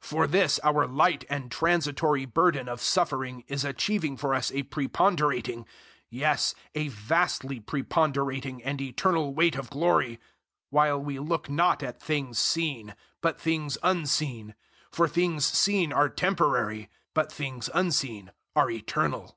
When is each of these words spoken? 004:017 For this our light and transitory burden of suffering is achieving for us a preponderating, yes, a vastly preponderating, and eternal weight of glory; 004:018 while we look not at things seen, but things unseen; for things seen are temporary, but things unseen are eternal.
004:017 0.00 0.08
For 0.10 0.26
this 0.28 0.58
our 0.62 0.86
light 0.86 1.24
and 1.28 1.50
transitory 1.50 2.24
burden 2.24 2.68
of 2.68 2.80
suffering 2.80 3.42
is 3.48 3.64
achieving 3.64 4.16
for 4.16 4.32
us 4.32 4.52
a 4.52 4.62
preponderating, 4.62 5.66
yes, 6.08 6.54
a 6.76 6.86
vastly 6.86 7.58
preponderating, 7.58 8.62
and 8.62 8.80
eternal 8.80 9.34
weight 9.34 9.56
of 9.56 9.70
glory; 9.70 10.18
004:018 10.70 10.70
while 10.70 11.00
we 11.00 11.18
look 11.18 11.50
not 11.50 11.82
at 11.82 12.00
things 12.00 12.38
seen, 12.38 12.94
but 13.20 13.40
things 13.40 13.76
unseen; 13.82 14.54
for 14.92 15.08
things 15.08 15.44
seen 15.44 15.92
are 15.92 16.08
temporary, 16.08 16.88
but 17.12 17.32
things 17.32 17.68
unseen 17.74 18.30
are 18.54 18.70
eternal. 18.70 19.36